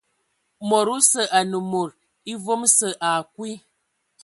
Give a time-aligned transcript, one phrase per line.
[0.69, 1.91] Mod osə anə mod
[2.31, 3.51] evom sə akwi.